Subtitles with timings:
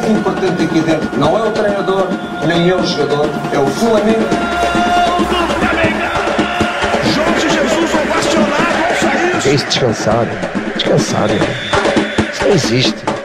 [0.00, 2.08] mais importante aqui dentro não é o treinador,
[2.46, 4.28] nem é o jogador, é o Flamengo.
[7.14, 8.60] Jorge Jesus ovacionado
[9.00, 9.50] sair.
[9.50, 10.26] É isso descansar.
[10.76, 11.28] Descansar.
[11.30, 13.19] Isso não existe.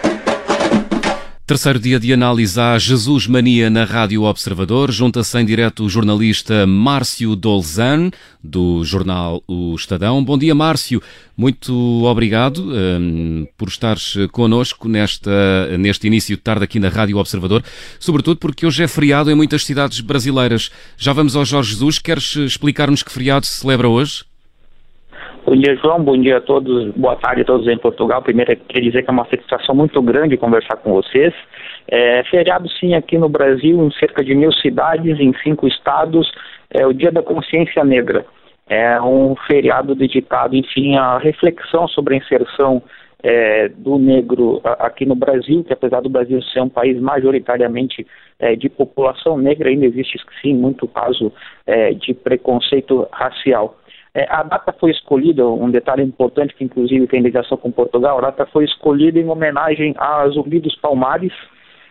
[1.47, 4.91] Terceiro dia de análise à Jesus Mania na Rádio Observador.
[4.91, 8.09] Junta-se em direto o jornalista Márcio Dolzan,
[8.43, 10.23] do jornal O Estadão.
[10.23, 11.03] Bom dia, Márcio.
[11.37, 17.63] Muito obrigado um, por estares connosco nesta, neste início de tarde aqui na Rádio Observador,
[17.99, 20.71] sobretudo porque hoje é feriado em muitas cidades brasileiras.
[20.97, 21.99] Já vamos ao Jorge Jesus.
[21.99, 24.23] Queres explicar-nos que feriado se celebra hoje?
[25.45, 26.03] Bom dia, João.
[26.03, 26.91] Bom dia a todos.
[26.95, 28.19] Boa tarde a todos em Portugal.
[28.19, 31.35] Primeiro, queria dizer que é uma satisfação muito grande conversar com vocês.
[31.87, 36.31] É, feriado, sim, aqui no Brasil, em cerca de mil cidades, em cinco estados,
[36.71, 38.25] é o Dia da Consciência Negra.
[38.67, 42.81] É um feriado dedicado, enfim, à reflexão sobre a inserção
[43.21, 48.05] é, do negro aqui no Brasil, que apesar do Brasil ser um país majoritariamente
[48.39, 51.31] é, de população negra, ainda existe, sim, muito caso
[51.67, 53.77] é, de preconceito racial.
[54.15, 58.21] É, a data foi escolhida, um detalhe importante que inclusive tem ligação com Portugal, a
[58.21, 61.33] data foi escolhida em homenagem a Zumbi dos Palmares,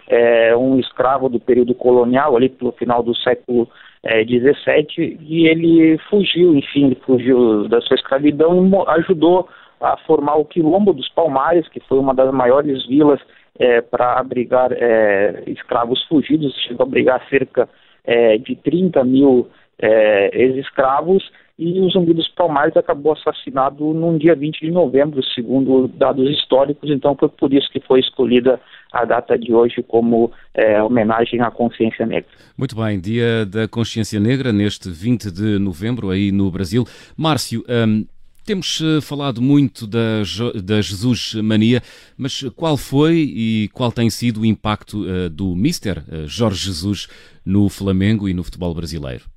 [0.08, 3.68] é, um escravo do período colonial, ali pelo final do século
[4.02, 4.56] XVII,
[4.98, 9.46] é, e ele fugiu, enfim, ele fugiu da sua escravidão e ajudou
[9.78, 13.20] a formar o Quilombo dos Palmares, que foi uma das maiores vilas
[13.58, 17.68] é, para abrigar é, escravos fugidos, chegou a abrigar cerca
[18.02, 21.22] é, de 30 mil é, ex-escravos,
[21.58, 26.90] e o Zumbi dos Palmares acabou assassinado no dia 20 de novembro, segundo dados históricos,
[26.90, 28.60] então foi por isso que foi escolhida
[28.92, 32.30] a data de hoje como é, homenagem à consciência negra.
[32.58, 36.84] Muito bem, dia da consciência negra, neste 20 de novembro, aí no Brasil.
[37.16, 38.04] Márcio, hum,
[38.44, 40.22] temos eh, falado muito da,
[40.62, 41.82] da Jesus Mania,
[42.16, 47.08] mas qual foi e qual tem sido o impacto uh, do Mister uh, Jorge Jesus
[47.42, 49.33] no Flamengo e no futebol brasileiro?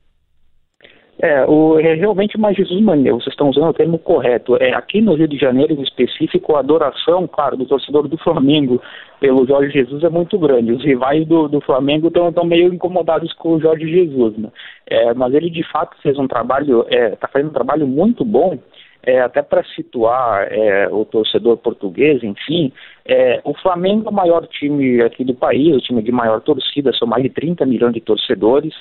[1.20, 4.56] É, o, é realmente uma Jesus mania, vocês estão usando o termo correto.
[4.58, 8.80] É, aqui no Rio de Janeiro, em específico, a adoração, claro, do torcedor do Flamengo
[9.20, 10.72] pelo Jorge Jesus é muito grande.
[10.72, 14.50] Os rivais do, do Flamengo estão meio incomodados com o Jorge Jesus, né?
[14.86, 18.60] É, mas ele de fato fez um trabalho, está é, fazendo um trabalho muito bom,
[19.02, 22.72] é, até para situar é, o torcedor português, enfim,
[23.06, 26.94] é, o Flamengo é o maior time aqui do país, o time de maior torcida,
[26.94, 28.76] são mais de 30 milhões de torcedores.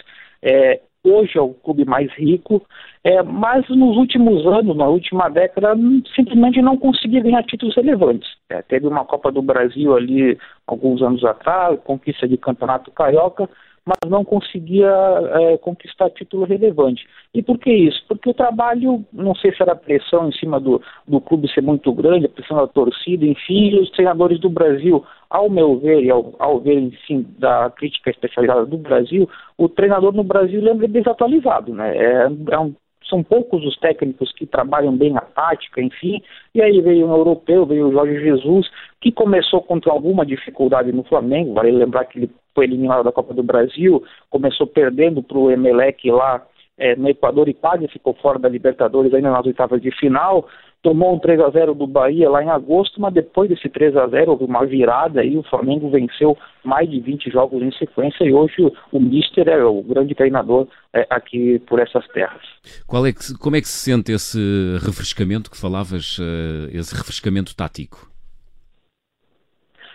[1.09, 2.61] Hoje é o clube mais rico,
[3.05, 5.77] é, mas nos últimos anos, na última década,
[6.15, 8.28] simplesmente não conseguia ganhar títulos relevantes.
[8.50, 10.37] É, teve uma Copa do Brasil ali
[10.67, 13.49] alguns anos atrás, conquista de campeonato carioca,
[13.86, 17.06] mas não conseguia é, conquistar título relevante.
[17.32, 18.04] E por que isso?
[18.08, 21.92] Porque o trabalho, não sei se era pressão em cima do, do clube ser muito
[21.92, 26.34] grande, a pressão da torcida, enfim, os treinadores do Brasil, ao meu ver e ao,
[26.41, 31.96] ao ver, enfim, da crítica especializada do Brasil, o treinador no Brasil é desatualizado, né?
[31.96, 32.75] É, é um
[33.08, 36.20] são poucos os técnicos que trabalham bem a tática, enfim,
[36.52, 38.69] e aí veio um europeu, veio o Jorge Jesus,
[39.00, 43.34] que começou contra alguma dificuldade no Flamengo, vale lembrar que ele foi eliminado da Copa
[43.34, 46.43] do Brasil, começou perdendo para o Emelec lá
[46.78, 50.49] é, no Equador e quase ficou fora da Libertadores ainda nas oitavas de final,
[50.83, 54.06] tomou um 3 a 0 do Bahia lá em agosto, mas depois desse 3 a
[54.06, 58.33] 0 houve uma virada e o Flamengo venceu mais de 20 jogos em sequência e
[58.33, 58.55] hoje
[58.93, 62.43] o, Mister é o grande treinador é, aqui por essas terras.
[62.65, 64.38] É que, como é que se sente esse
[64.84, 68.16] refrescamento que falavas, uh, esse refrescamento tático?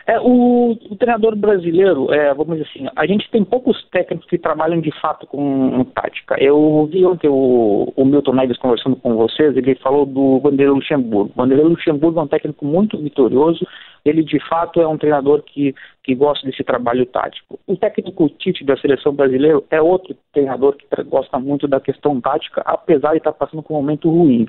[0.07, 4.37] É, o, o, treinador brasileiro, é, vamos dizer assim, a gente tem poucos técnicos que
[4.37, 6.35] trabalham de fato com tática.
[6.39, 11.31] Eu vi ontem o, o Milton Neves conversando com vocês, ele falou do Vanderlei Luxemburgo.
[11.35, 13.65] Vanderlei Luxemburgo é um técnico muito vitorioso,
[14.03, 17.59] ele de fato é um treinador que, que gosta desse trabalho tático.
[17.67, 22.61] O técnico Tite da seleção brasileira é outro treinador que gosta muito da questão tática,
[22.65, 24.47] apesar de estar passando por um momento ruim.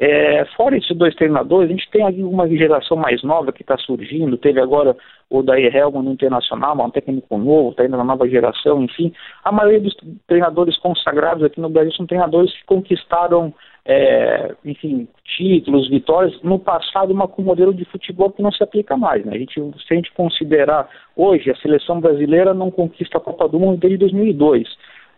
[0.00, 3.76] É, fora esses dois treinadores, a gente tem aqui uma geração mais nova que está
[3.78, 4.38] surgindo.
[4.38, 4.96] Teve agora
[5.28, 9.12] o Daí Helman no Internacional, um técnico novo, está indo na nova geração, enfim.
[9.42, 9.96] A maioria dos
[10.28, 13.52] treinadores consagrados aqui no Brasil são treinadores que conquistaram,
[13.84, 18.96] é, enfim, títulos, vitórias, no passado, uma, com modelo de futebol que não se aplica
[18.96, 19.24] mais.
[19.24, 19.34] Né?
[19.34, 23.58] A gente, se a gente considerar hoje, a seleção brasileira não conquista a Copa do
[23.58, 24.68] Mundo desde 2002.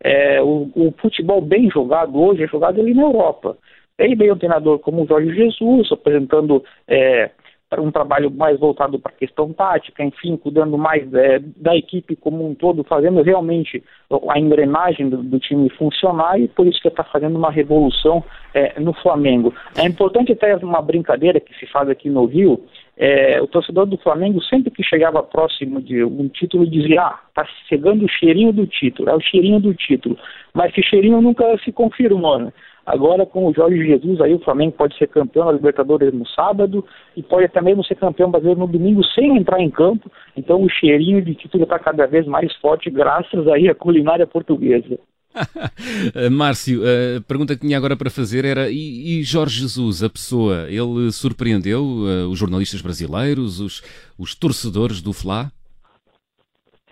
[0.03, 3.59] É, o, o futebol bem jogado hoje é jogado ali na Europa.
[4.00, 7.31] Aí veio um treinador como o Jorge Jesus, apresentando é,
[7.79, 12.49] um trabalho mais voltado para a questão tática, enfim, cuidando mais é, da equipe como
[12.49, 13.82] um todo, fazendo realmente
[14.29, 18.81] a engrenagem do, do time funcionar e por isso que está fazendo uma revolução é,
[18.81, 19.55] no Flamengo.
[19.76, 22.61] É importante até uma brincadeira que se faz aqui no Rio,
[22.97, 27.47] é, o torcedor do Flamengo, sempre que chegava próximo de um título, dizia: Ah, tá
[27.67, 30.19] chegando o cheirinho do título, é o cheirinho do título.
[30.52, 32.52] Mas esse cheirinho nunca se confirmou, né?
[32.85, 36.85] Agora, com o Jorge Jesus, aí o Flamengo pode ser campeão da Libertadores no sábado
[37.17, 40.11] e pode até mesmo ser campeão brasileiro no domingo sem entrar em campo.
[40.37, 44.99] Então, o cheirinho de título está cada vez mais forte, graças aí à culinária portuguesa.
[46.32, 51.12] Márcio, a pergunta que tinha agora para fazer era: e, Jorge Jesus, a pessoa, ele
[51.12, 53.83] surpreendeu uh, os jornalistas brasileiros, os,
[54.19, 55.53] os torcedores do Fla?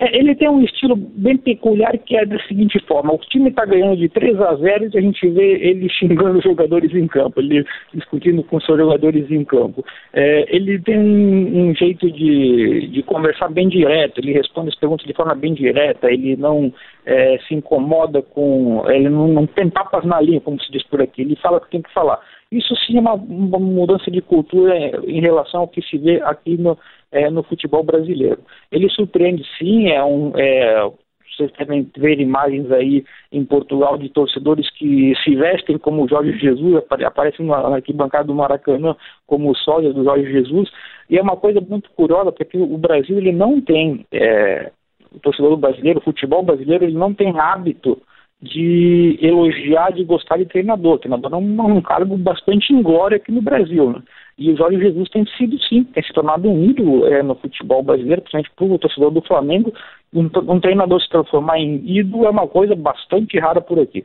[0.01, 3.65] É, ele tem um estilo bem peculiar que é da seguinte forma: o time está
[3.65, 7.41] ganhando de 3 a 0 e a gente vê ele xingando os jogadores em campo,
[7.41, 9.85] ele discutindo com seus jogadores em campo.
[10.13, 15.07] É, ele tem um, um jeito de, de, conversar bem direto, ele responde as perguntas
[15.07, 16.73] de forma bem direta, ele não
[17.09, 18.85] é, se incomoda com.
[18.91, 21.61] Ele não, não tem papas na linha, como se diz por aqui, ele fala o
[21.63, 22.21] que tem que falar.
[22.53, 24.77] Isso sim é uma, uma mudança de cultura
[25.07, 26.79] em relação ao que se vê aqui no
[27.11, 28.41] é, no futebol brasileiro.
[28.71, 30.33] Ele surpreende sim, é um.
[30.37, 30.91] É,
[31.35, 36.83] vocês devem ver imagens aí em Portugal de torcedores que se vestem como Jorge Jesus,
[37.07, 38.97] aparecem na arquibancada do Maracanã
[39.27, 40.69] como sósia do Jorge Jesus,
[41.09, 44.73] e é uma coisa muito curiosa, porque o Brasil ele não tem, é,
[45.13, 48.01] o torcedor brasileiro, o futebol brasileiro, ele não tem hábito
[48.41, 50.99] de elogiar, de gostar de treinador.
[50.99, 53.91] Treinador é um, um cargo bastante inglório aqui no Brasil.
[53.91, 54.03] Né?
[54.39, 57.83] E o Jorge Jesus tem sido, sim, tem se tornado um ídolo é, no futebol
[57.83, 59.73] brasileiro, principalmente para o torcedor do Flamengo.
[60.15, 64.05] Um, um treinador se transformar em ídolo é uma coisa bastante rara por aqui.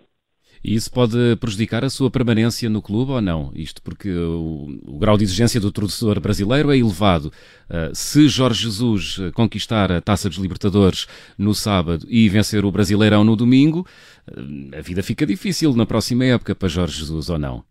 [0.63, 3.51] E isso pode prejudicar a sua permanência no clube ou não?
[3.53, 7.27] Isto porque o, o grau de exigência do torcedor brasileiro é elevado.
[7.69, 11.05] Uh, se Jorge Jesus conquistar a Taça dos Libertadores
[11.37, 13.85] no sábado e vencer o Brasileirão no domingo,
[14.31, 17.63] uh, a vida fica difícil na próxima época para Jorge Jesus ou não?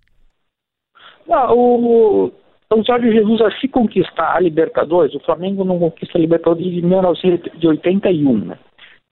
[1.26, 2.32] Não, o,
[2.72, 6.80] então, Jorge Jesus, a se conquistar a Libertadores, o Flamengo não conquista a Libertadores de
[6.80, 8.58] 1981, né?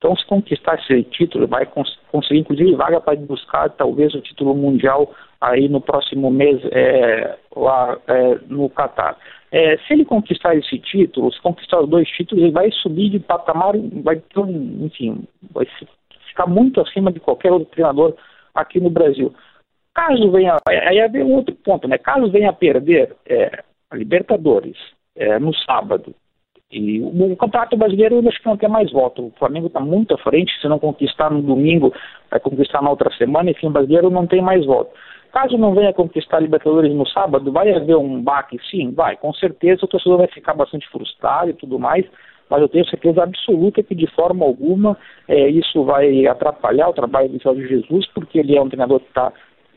[0.00, 4.55] Então, se conquistar esse título, vai cons conseguir, inclusive, vaga para buscar talvez o título
[4.55, 9.19] mundial aí no próximo mês é, lá é, no Catar.
[9.52, 13.19] É, se ele conquistar esse título, se conquistar os dois títulos, ele vai subir de
[13.19, 15.67] patamar, vai ter um, enfim, vai
[16.29, 18.17] ficar muito acima de qualquer outro treinador
[18.55, 19.35] aqui no Brasil.
[19.94, 21.99] Caso venha, aí é um outro ponto, né?
[21.99, 24.79] Caso venha a perder é, a Libertadores
[25.14, 26.14] é, no sábado,
[26.70, 29.26] e o, o Campeonato Brasileiro eu acho que não tem mais voto.
[29.26, 31.93] O Flamengo está muito à frente, se não conquistar no domingo,
[32.31, 34.90] vai conquistar na outra semana, enfim, o brasileiro não tem mais voto.
[35.32, 38.58] Caso não venha conquistar a Libertadores no sábado, vai haver um baque?
[38.70, 39.17] Sim, vai.
[39.17, 42.05] Com certeza o torcedor vai ficar bastante frustrado e tudo mais,
[42.49, 44.96] mas eu tenho certeza absoluta que de forma alguma
[45.28, 49.06] é, isso vai atrapalhar o trabalho do Jorge Jesus, porque ele é um treinador que
[49.06, 49.32] está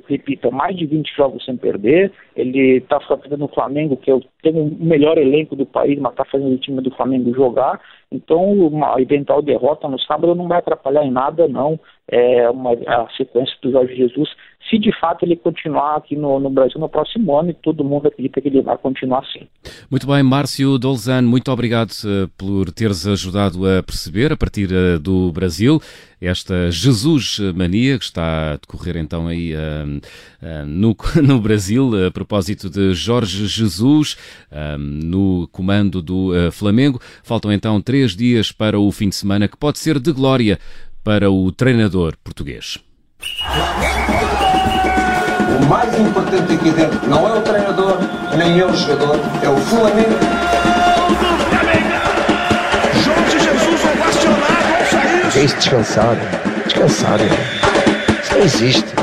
[0.08, 2.12] repita, mais de 20 jogos sem perder.
[2.36, 6.12] Ele está fazendo o Flamengo, que é o, tem o melhor elenco do país, mas
[6.12, 7.80] está fazendo o time do Flamengo jogar.
[8.14, 11.80] Então, uma eventual derrota no sábado não vai atrapalhar em nada, não.
[12.08, 14.30] É uma a sequência do Jorge Jesus
[14.70, 18.08] se de fato ele continuar aqui no, no, Brasil no próximo ano e todo mundo
[18.08, 19.48] acredita que ele vai continuar assim.
[19.90, 25.00] Muito bem, Márcio Dolzan, muito obrigado uh, por teres ajudado a perceber, a partir uh,
[25.00, 25.82] do Brasil,
[26.22, 32.70] esta Jesus Mania que está a decorrer então aí uh, no, no Brasil, a propósito
[32.70, 34.18] de Jorge Jesus
[34.80, 37.00] no comando do Flamengo.
[37.24, 40.60] Faltam então três dias para o fim de semana que pode ser de glória
[41.06, 42.78] para o treinador português.
[45.62, 47.98] O mais importante aqui dentro não é o treinador,
[48.38, 50.20] nem é o jogador, é o Flamengo.
[53.06, 55.42] Jorge Jesus ovacionado ao sair.
[55.42, 56.20] Descansado.
[56.66, 57.24] Descansado.
[58.22, 59.03] Isso não existe.